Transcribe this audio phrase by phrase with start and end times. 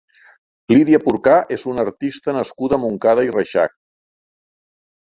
[0.73, 3.79] Lídia Porcar és una artista nascuda a Montcada i Reixac.